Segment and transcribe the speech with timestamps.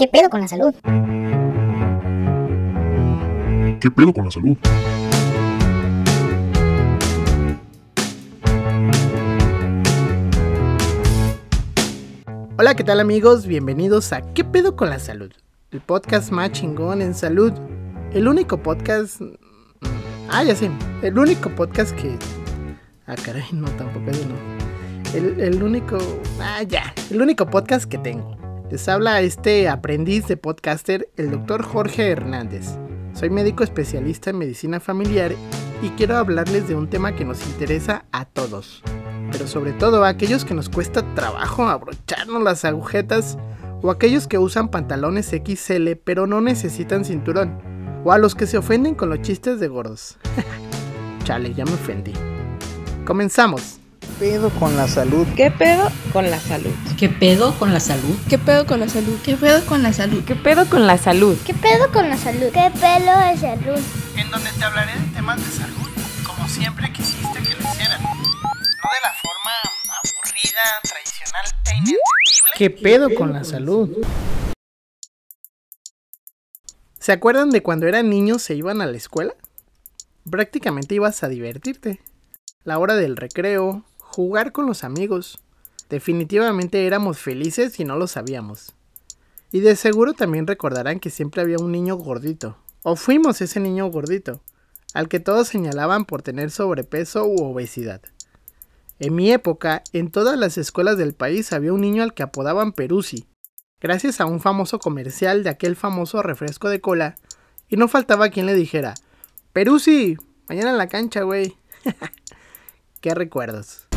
[0.00, 0.74] ¿Qué pedo con la salud?
[3.82, 4.56] ¿Qué pedo con la salud?
[12.58, 13.46] Hola, ¿qué tal amigos?
[13.46, 15.30] Bienvenidos a ¿Qué pedo con la salud?
[15.70, 17.52] El podcast más chingón en salud.
[18.14, 19.20] El único podcast...
[19.20, 19.34] mm,
[20.30, 20.70] Ah, ya sé.
[21.02, 22.16] El único podcast que...
[23.06, 25.14] Ah, caray, no, tampoco eso no.
[25.14, 25.98] El, el único...
[26.40, 26.94] Ah, ya.
[27.10, 28.39] El único podcast que tengo.
[28.70, 32.78] Les habla este aprendiz de podcaster, el doctor Jorge Hernández.
[33.14, 35.32] Soy médico especialista en medicina familiar
[35.82, 38.84] y quiero hablarles de un tema que nos interesa a todos.
[39.32, 43.38] Pero sobre todo a aquellos que nos cuesta trabajo abrocharnos las agujetas
[43.82, 47.58] o aquellos que usan pantalones XL pero no necesitan cinturón.
[48.04, 50.16] O a los que se ofenden con los chistes de gordos.
[51.24, 52.12] Chale, ya me ofendí.
[53.04, 53.79] Comenzamos.
[54.20, 55.26] Pedo con la salud?
[55.34, 56.74] ¿Qué pedo con la salud?
[56.98, 58.14] ¿Qué pedo con la salud?
[58.28, 59.18] ¿Qué pedo con la salud?
[59.24, 60.22] ¿Qué pedo con la salud?
[60.26, 61.38] ¿Qué pedo con la salud?
[61.46, 62.52] ¿Qué pedo con la salud?
[62.52, 63.80] ¿Qué pelo de salud?
[64.16, 65.88] En donde te hablaré de temas de salud,
[66.26, 68.02] como siempre quisiste que lo hicieran.
[68.02, 69.52] No de la forma
[70.04, 72.50] aburrida, tradicional e inentendible.
[72.58, 74.04] ¿Qué pedo con la salud?
[76.98, 79.32] ¿Se acuerdan de cuando eran niños se iban a la escuela?
[80.30, 82.02] Prácticamente ibas a divertirte.
[82.64, 85.38] La hora del recreo, jugar con los amigos.
[85.88, 88.74] Definitivamente éramos felices y no lo sabíamos.
[89.52, 92.56] Y de seguro también recordarán que siempre había un niño gordito.
[92.82, 94.40] O fuimos ese niño gordito,
[94.94, 98.00] al que todos señalaban por tener sobrepeso u obesidad.
[98.98, 102.72] En mi época, en todas las escuelas del país había un niño al que apodaban
[102.72, 103.26] Peruzzi,
[103.80, 107.16] gracias a un famoso comercial de aquel famoso refresco de cola,
[107.68, 108.94] y no faltaba quien le dijera,
[109.52, 110.16] Peruzzi,
[110.48, 111.56] mañana en la cancha, güey.
[113.00, 113.89] Qué recuerdos.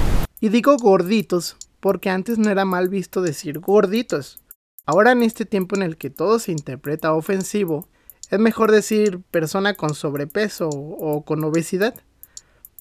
[0.43, 4.43] Y digo gorditos, porque antes no era mal visto decir gorditos.
[4.85, 7.87] Ahora en este tiempo en el que todo se interpreta ofensivo,
[8.29, 11.95] es mejor decir persona con sobrepeso o con obesidad.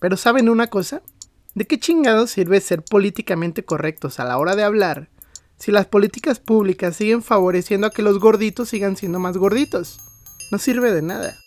[0.00, 1.02] Pero ¿saben una cosa?
[1.54, 5.08] ¿De qué chingados sirve ser políticamente correctos a la hora de hablar
[5.56, 10.00] si las políticas públicas siguen favoreciendo a que los gorditos sigan siendo más gorditos?
[10.50, 11.38] No sirve de nada.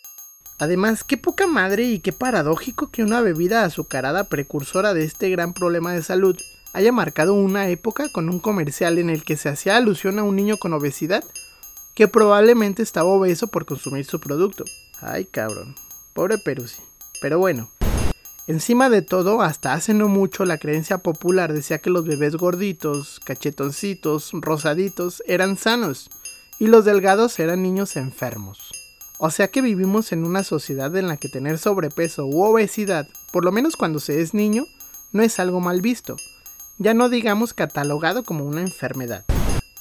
[0.58, 5.52] Además, qué poca madre y qué paradójico que una bebida azucarada precursora de este gran
[5.52, 6.36] problema de salud
[6.72, 10.36] haya marcado una época con un comercial en el que se hacía alusión a un
[10.36, 11.24] niño con obesidad
[11.94, 14.64] que probablemente estaba obeso por consumir su producto.
[15.00, 15.74] Ay, cabrón.
[16.12, 16.82] Pobre Peruzzi.
[17.20, 17.70] Pero bueno.
[18.46, 23.20] Encima de todo, hasta hace no mucho la creencia popular decía que los bebés gorditos,
[23.24, 26.10] cachetoncitos, rosaditos eran sanos
[26.58, 28.75] y los delgados eran niños enfermos.
[29.18, 33.44] O sea que vivimos en una sociedad en la que tener sobrepeso u obesidad, por
[33.44, 34.66] lo menos cuando se es niño,
[35.12, 36.16] no es algo mal visto,
[36.78, 39.24] ya no digamos catalogado como una enfermedad.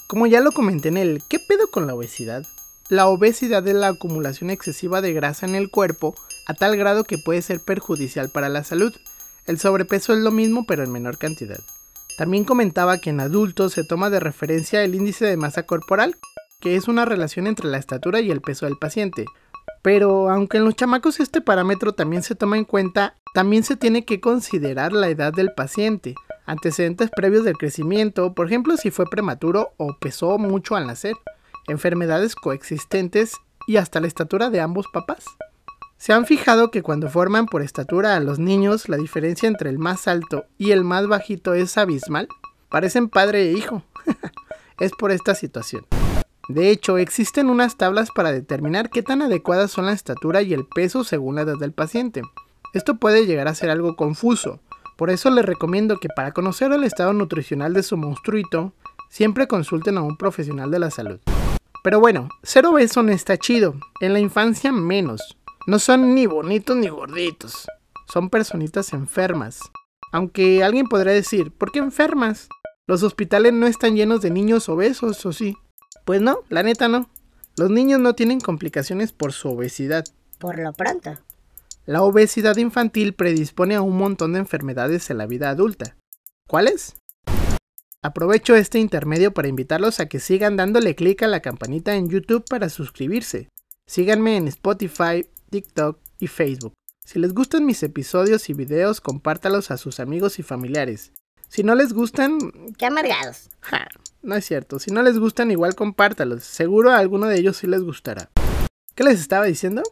[0.07, 2.45] Como ya lo comenté en el ¿qué pedo con la obesidad?
[2.87, 6.15] La obesidad es la acumulación excesiva de grasa en el cuerpo
[6.45, 8.93] a tal grado que puede ser perjudicial para la salud.
[9.45, 11.59] El sobrepeso es lo mismo pero en menor cantidad.
[12.17, 16.15] También comentaba que en adultos se toma de referencia el índice de masa corporal,
[16.59, 19.25] que es una relación entre la estatura y el peso del paciente.
[19.81, 24.05] Pero aunque en los chamacos este parámetro también se toma en cuenta, también se tiene
[24.05, 29.73] que considerar la edad del paciente, antecedentes previos del crecimiento, por ejemplo si fue prematuro
[29.77, 31.15] o pesó mucho al nacer,
[31.67, 33.33] enfermedades coexistentes
[33.67, 35.25] y hasta la estatura de ambos papás.
[35.97, 39.79] ¿Se han fijado que cuando forman por estatura a los niños la diferencia entre el
[39.79, 42.27] más alto y el más bajito es abismal?
[42.69, 43.83] Parecen padre e hijo.
[44.79, 45.85] es por esta situación.
[46.47, 50.65] De hecho, existen unas tablas para determinar qué tan adecuadas son la estatura y el
[50.67, 52.21] peso según la edad del paciente.
[52.73, 54.59] Esto puede llegar a ser algo confuso,
[54.95, 58.73] por eso les recomiendo que para conocer el estado nutricional de su monstruito,
[59.09, 61.19] siempre consulten a un profesional de la salud.
[61.83, 65.37] Pero bueno, ser obeso no está chido, en la infancia menos.
[65.67, 67.67] No son ni bonitos ni gorditos,
[68.07, 69.59] son personitas enfermas.
[70.11, 72.47] Aunque alguien podrá decir, ¿por qué enfermas?
[72.87, 75.57] Los hospitales no están llenos de niños obesos, ¿o sí?
[76.05, 77.09] Pues no, la neta no.
[77.57, 80.05] Los niños no tienen complicaciones por su obesidad.
[80.37, 81.17] Por lo pronto.
[81.85, 85.97] La obesidad infantil predispone a un montón de enfermedades en la vida adulta.
[86.47, 86.95] ¿Cuáles?
[88.03, 92.45] Aprovecho este intermedio para invitarlos a que sigan dándole clic a la campanita en YouTube
[92.47, 93.49] para suscribirse.
[93.87, 96.73] Síganme en Spotify, TikTok y Facebook.
[97.03, 101.13] Si les gustan mis episodios y videos, compártalos a sus amigos y familiares.
[101.47, 102.37] Si no les gustan...
[102.77, 103.49] ¡Qué amargados!
[103.61, 103.87] Ja,
[104.25, 104.79] no es cierto.
[104.79, 106.43] Si no les gustan, igual compártalos.
[106.43, 108.29] Seguro a alguno de ellos sí les gustará.
[108.95, 109.83] ¿Qué les estaba diciendo?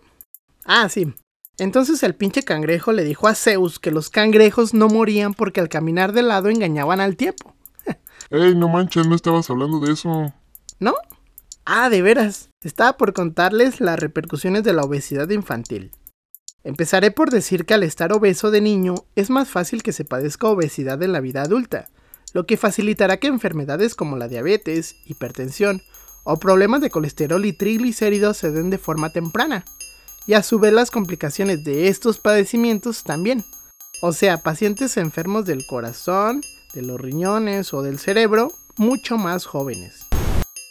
[0.66, 1.14] Ah, sí.
[1.60, 5.70] Entonces el pinche cangrejo le dijo a Zeus que los cangrejos no morían porque al
[5.70, 7.56] caminar de lado engañaban al tiempo.
[8.32, 10.34] Ey, no manches, no estabas hablando de eso.
[10.80, 10.96] ¿No?
[11.66, 15.92] Ah, de veras, estaba por contarles las repercusiones de la obesidad infantil.
[16.64, 20.48] Empezaré por decir que al estar obeso de niño es más fácil que se padezca
[20.48, 21.90] obesidad en la vida adulta,
[22.34, 25.82] lo que facilitará que enfermedades como la diabetes, hipertensión
[26.24, 29.66] o problemas de colesterol y triglicéridos se den de forma temprana,
[30.26, 33.44] y a su vez las complicaciones de estos padecimientos también.
[34.02, 36.42] O sea, pacientes enfermos del corazón,
[36.74, 40.06] de los riñones o del cerebro, mucho más jóvenes.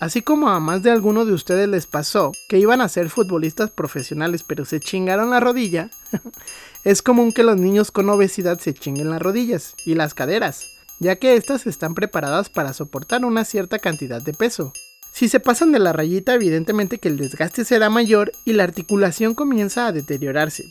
[0.01, 3.71] Así como a más de alguno de ustedes les pasó que iban a ser futbolistas
[3.71, 5.91] profesionales pero se chingaron la rodilla,
[6.85, 10.72] es común que los niños con obesidad se chinguen las rodillas y las caderas,
[11.03, 14.73] ya que éstas están preparadas para soportar una cierta cantidad de peso.
[15.13, 19.35] Si se pasan de la rayita, evidentemente que el desgaste será mayor y la articulación
[19.35, 20.65] comienza a deteriorarse.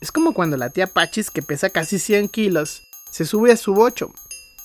[0.00, 3.74] Es como cuando la tía Pachis, que pesa casi 100 kilos, se sube a su
[3.74, 4.12] bocho.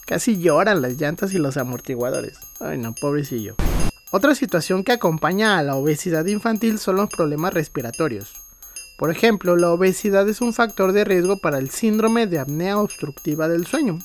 [0.05, 2.37] Casi lloran las llantas y los amortiguadores.
[2.59, 3.55] Ay no, pobrecillo.
[4.11, 8.33] Otra situación que acompaña a la obesidad infantil son los problemas respiratorios.
[8.97, 13.47] Por ejemplo, la obesidad es un factor de riesgo para el síndrome de apnea obstructiva
[13.49, 13.99] del sueño.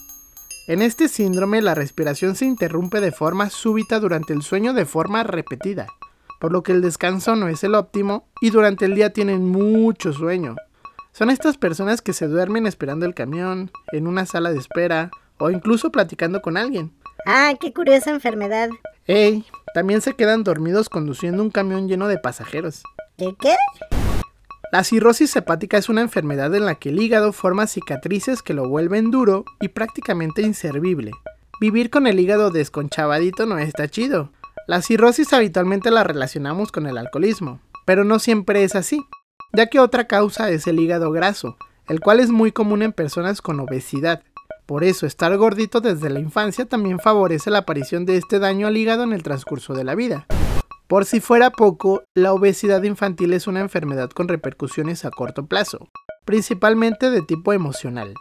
[0.68, 5.24] En este síndrome la respiración se interrumpe de forma súbita durante el sueño de forma
[5.24, 5.88] repetida,
[6.40, 10.12] por lo que el descanso no es el óptimo y durante el día tienen mucho
[10.12, 10.54] sueño.
[11.10, 15.50] Son estas personas que se duermen esperando el camión, en una sala de espera o
[15.50, 16.92] incluso platicando con alguien.
[17.26, 18.70] Ah, qué curiosa enfermedad.
[19.06, 19.44] Ey,
[19.74, 22.84] también se quedan dormidos conduciendo un camión lleno de pasajeros.
[23.18, 23.56] ¿Qué qué?
[24.72, 28.70] La cirrosis hepática es una enfermedad en la que el hígado forma cicatrices que lo
[28.70, 31.10] vuelven duro y prácticamente inservible.
[31.60, 34.32] Vivir con el hígado desconchavadito no está chido.
[34.66, 39.04] La cirrosis habitualmente la relacionamos con el alcoholismo, pero no siempre es así,
[39.52, 43.42] ya que otra causa es el hígado graso, el cual es muy común en personas
[43.42, 44.22] con obesidad.
[44.64, 48.78] Por eso, estar gordito desde la infancia también favorece la aparición de este daño al
[48.78, 50.26] hígado en el transcurso de la vida.
[50.92, 55.88] Por si fuera poco, la obesidad infantil es una enfermedad con repercusiones a corto plazo,
[56.26, 58.12] principalmente de tipo emocional,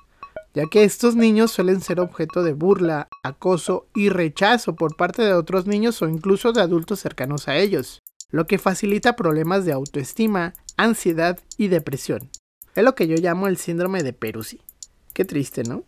[0.53, 5.33] ya que estos niños suelen ser objeto de burla, acoso y rechazo por parte de
[5.33, 10.53] otros niños o incluso de adultos cercanos a ellos, lo que facilita problemas de autoestima,
[10.77, 12.29] ansiedad y depresión.
[12.73, 14.61] Es lo que yo llamo el síndrome de Peruzzi.
[15.11, 15.83] Qué triste, ¿no?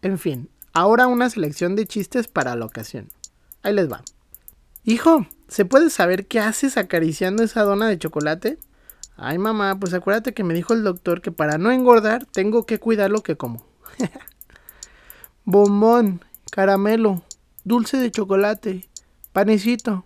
[0.00, 3.10] En fin, ahora una selección de chistes para la ocasión.
[3.62, 4.02] Ahí les va.
[4.88, 8.56] Hijo, ¿se puede saber qué haces acariciando esa dona de chocolate?
[9.16, 12.78] Ay mamá, pues acuérdate que me dijo el doctor que para no engordar tengo que
[12.78, 13.66] cuidar lo que como.
[15.44, 17.24] Bombón, caramelo,
[17.64, 18.88] dulce de chocolate,
[19.32, 20.04] panecito.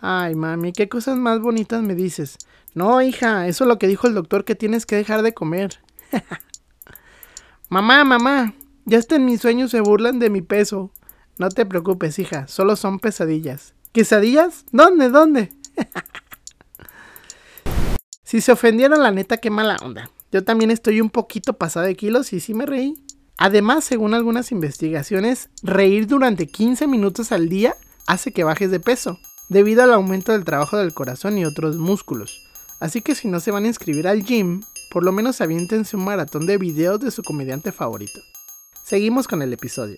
[0.00, 2.38] Ay mami, qué cosas más bonitas me dices.
[2.72, 5.82] No, hija, eso es lo que dijo el doctor que tienes que dejar de comer.
[7.68, 8.54] mamá, mamá,
[8.86, 10.90] ya hasta en mis sueños se burlan de mi peso.
[11.36, 13.75] No te preocupes, hija, solo son pesadillas.
[13.96, 14.66] ¿Quesadillas?
[14.72, 15.08] ¿Dónde?
[15.08, 15.48] ¿Dónde?
[18.24, 20.10] si se ofendieron, la neta, qué mala onda.
[20.30, 22.92] Yo también estoy un poquito pasada de kilos y sí me reí.
[23.38, 27.74] Además, según algunas investigaciones, reír durante 15 minutos al día
[28.06, 32.46] hace que bajes de peso, debido al aumento del trabajo del corazón y otros músculos.
[32.80, 34.60] Así que si no se van a inscribir al gym,
[34.90, 38.20] por lo menos aviéntense un maratón de videos de su comediante favorito.
[38.84, 39.96] Seguimos con el episodio.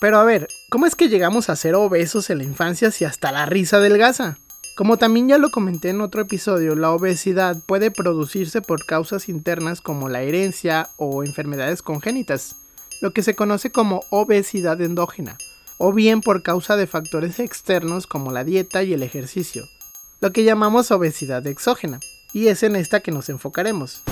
[0.00, 3.32] Pero a ver, ¿cómo es que llegamos a ser obesos en la infancia si hasta
[3.32, 4.38] la risa delgaza?
[4.76, 9.80] Como también ya lo comenté en otro episodio, la obesidad puede producirse por causas internas
[9.80, 12.54] como la herencia o enfermedades congénitas,
[13.00, 15.36] lo que se conoce como obesidad endógena,
[15.78, 19.68] o bien por causa de factores externos como la dieta y el ejercicio,
[20.20, 21.98] lo que llamamos obesidad exógena,
[22.32, 24.02] y es en esta que nos enfocaremos.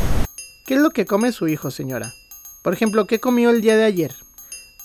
[0.67, 2.13] ¿Qué es lo que come su hijo, señora?
[2.63, 4.26] Por ejemplo, ¿qué comió el día de ayer?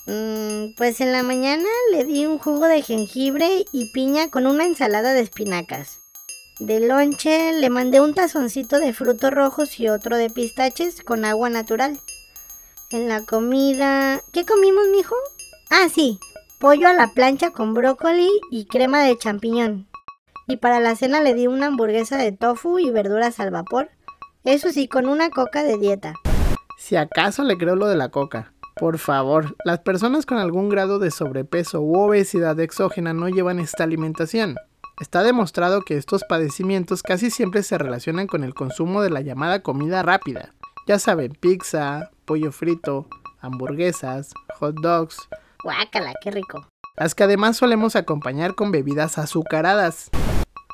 [0.07, 4.65] Mm, pues en la mañana le di un jugo de jengibre y piña con una
[4.65, 5.99] ensalada de espinacas.
[6.59, 11.49] De lonche le mandé un tazoncito de frutos rojos y otro de pistaches con agua
[11.49, 11.99] natural.
[12.91, 14.21] En la comida...
[14.31, 15.15] ¿Qué comimos, mijo?
[15.69, 16.19] Ah, sí,
[16.59, 19.87] pollo a la plancha con brócoli y crema de champiñón.
[20.47, 23.89] Y para la cena le di una hamburguesa de tofu y verduras al vapor.
[24.43, 26.13] Eso sí, con una coca de dieta.
[26.77, 28.53] Si acaso le creo lo de la coca.
[28.75, 33.83] Por favor, las personas con algún grado de sobrepeso u obesidad exógena no llevan esta
[33.83, 34.55] alimentación.
[34.99, 39.61] Está demostrado que estos padecimientos casi siempre se relacionan con el consumo de la llamada
[39.61, 40.53] comida rápida.
[40.87, 43.07] Ya saben, pizza, pollo frito,
[43.39, 45.17] hamburguesas, hot dogs.
[45.63, 46.67] Guácala, qué rico.
[46.97, 50.09] Las que además solemos acompañar con bebidas azucaradas.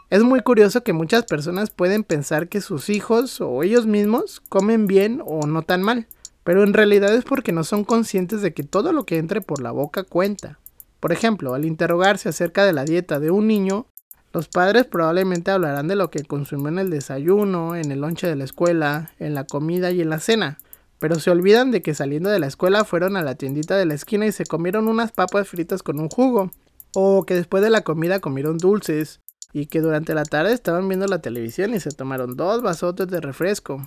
[0.09, 4.87] Es muy curioso que muchas personas pueden pensar que sus hijos o ellos mismos comen
[4.87, 6.07] bien o no tan mal
[6.47, 9.61] pero en realidad es porque no son conscientes de que todo lo que entre por
[9.61, 10.59] la boca cuenta.
[11.01, 13.87] Por ejemplo, al interrogarse acerca de la dieta de un niño,
[14.31, 18.37] Los padres probablemente hablarán de lo que consumió en el desayuno, en el lonche de
[18.37, 20.57] la escuela, en la comida y en la cena,
[20.99, 23.95] pero se olvidan de que saliendo de la escuela fueron a la tiendita de la
[23.95, 26.51] esquina y se comieron unas papas fritas con un jugo,
[26.93, 29.19] o que después de la comida comieron dulces,
[29.51, 33.19] y que durante la tarde estaban viendo la televisión y se tomaron dos vasotes de
[33.19, 33.85] refresco,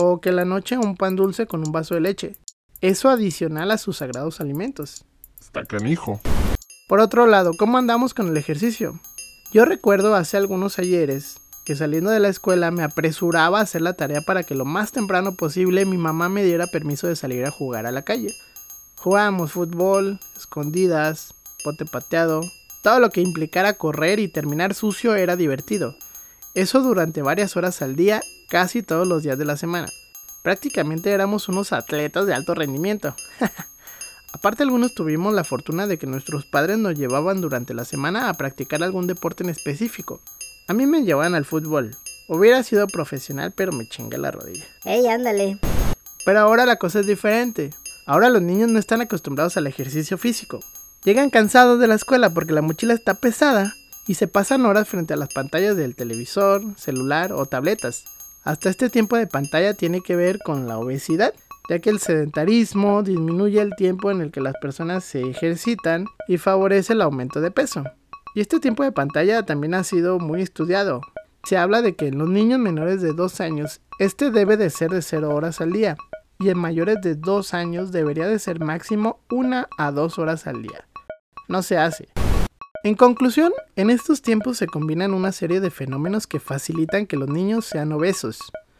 [0.00, 2.36] o que la noche un pan dulce con un vaso de leche.
[2.80, 5.04] Eso adicional a sus sagrados alimentos.
[5.40, 6.20] Está canijo.
[6.88, 9.00] Por otro lado, ¿cómo andamos con el ejercicio?
[9.52, 13.94] Yo recuerdo hace algunos ayeres que saliendo de la escuela me apresuraba a hacer la
[13.94, 17.50] tarea para que lo más temprano posible mi mamá me diera permiso de salir a
[17.50, 18.32] jugar a la calle.
[18.98, 22.42] Jugábamos fútbol, escondidas, pote pateado,
[22.84, 25.96] todo lo que implicara correr y terminar sucio era divertido.
[26.54, 29.88] Eso durante varias horas al día, casi todos los días de la semana.
[30.42, 33.14] Prácticamente éramos unos atletas de alto rendimiento.
[34.32, 38.34] Aparte algunos tuvimos la fortuna de que nuestros padres nos llevaban durante la semana a
[38.34, 40.20] practicar algún deporte en específico.
[40.66, 41.96] A mí me llevaban al fútbol.
[42.28, 44.66] Hubiera sido profesional pero me chingué la rodilla.
[44.84, 45.58] Ey, ándale.
[46.24, 47.70] Pero ahora la cosa es diferente.
[48.06, 50.60] Ahora los niños no están acostumbrados al ejercicio físico.
[51.04, 53.74] Llegan cansados de la escuela porque la mochila está pesada
[54.06, 58.04] y se pasan horas frente a las pantallas del televisor, celular o tabletas.
[58.48, 61.34] Hasta este tiempo de pantalla tiene que ver con la obesidad,
[61.68, 66.38] ya que el sedentarismo disminuye el tiempo en el que las personas se ejercitan y
[66.38, 67.84] favorece el aumento de peso.
[68.34, 71.02] Y este tiempo de pantalla también ha sido muy estudiado.
[71.44, 74.92] Se habla de que en los niños menores de 2 años este debe de ser
[74.92, 75.98] de 0 horas al día
[76.38, 80.62] y en mayores de 2 años debería de ser máximo 1 a 2 horas al
[80.62, 80.88] día.
[81.48, 82.08] No se hace.
[82.84, 87.28] En conclusión, en estos tiempos se combinan una serie de fenómenos que facilitan que los
[87.28, 88.38] niños sean obesos.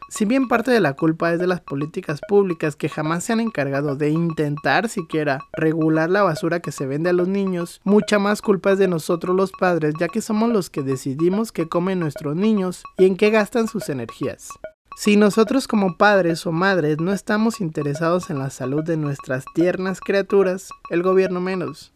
[0.09, 3.41] Si bien parte de la culpa es de las políticas públicas que jamás se han
[3.41, 8.41] encargado de intentar siquiera regular la basura que se vende a los niños, mucha más
[8.41, 12.37] culpa es de nosotros los padres, ya que somos los que decidimos qué comen nuestros
[12.37, 14.49] niños y en qué gastan sus energías.
[14.97, 20.01] Si nosotros como padres o madres no estamos interesados en la salud de nuestras tiernas
[20.01, 21.93] criaturas, el gobierno menos.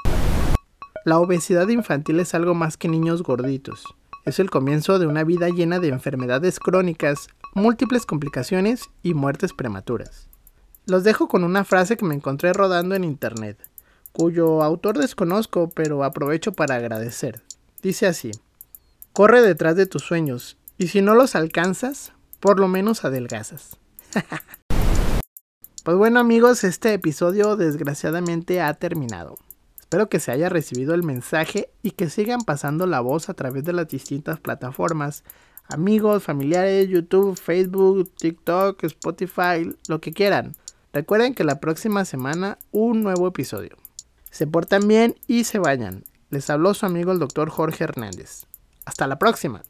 [1.05, 3.85] La obesidad infantil es algo más que niños gorditos.
[4.25, 10.29] Es el comienzo de una vida llena de enfermedades crónicas, múltiples complicaciones y muertes prematuras.
[10.87, 13.59] Los dejo con una frase que me encontré rodando en internet,
[14.13, 17.43] cuyo autor desconozco pero aprovecho para agradecer.
[17.83, 18.31] Dice así,
[19.13, 23.77] corre detrás de tus sueños y si no los alcanzas, por lo menos adelgazas.
[25.85, 29.37] pues bueno amigos, este episodio desgraciadamente ha terminado.
[29.93, 33.63] Espero que se haya recibido el mensaje y que sigan pasando la voz a través
[33.65, 35.23] de las distintas plataformas.
[35.69, 40.57] Amigos, familiares, YouTube, Facebook, TikTok, Spotify, lo que quieran.
[40.95, 43.77] Recuerden que la próxima semana un nuevo episodio.
[44.31, 46.05] Se portan bien y se vayan.
[46.31, 48.47] Les habló su amigo el doctor Jorge Hernández.
[48.87, 49.61] Hasta la próxima.